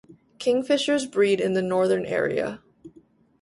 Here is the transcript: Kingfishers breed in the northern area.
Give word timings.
Kingfishers 0.39 1.05
breed 1.05 1.39
in 1.39 1.53
the 1.53 1.61
northern 1.61 2.07
area. 2.07 2.63